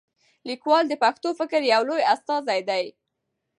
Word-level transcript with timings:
لیکوال 0.47 0.83
د 0.89 0.93
پښتو 1.03 1.29
فکر 1.39 1.61
یو 1.73 1.81
لوی 1.89 2.03
استازی 2.13 2.59
دی. 2.69 2.85